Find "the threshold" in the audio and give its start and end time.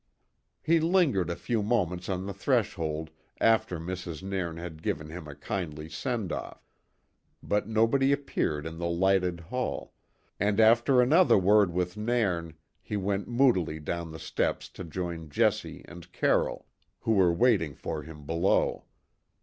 2.25-3.11